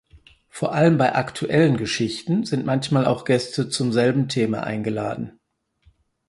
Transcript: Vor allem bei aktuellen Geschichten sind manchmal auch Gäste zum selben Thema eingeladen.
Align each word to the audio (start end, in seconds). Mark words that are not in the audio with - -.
Vor 0.49 0.73
allem 0.73 0.97
bei 0.97 1.13
aktuellen 1.13 1.77
Geschichten 1.77 2.43
sind 2.43 2.65
manchmal 2.65 3.05
auch 3.05 3.23
Gäste 3.23 3.69
zum 3.69 3.91
selben 3.93 4.27
Thema 4.29 4.63
eingeladen. 4.63 5.39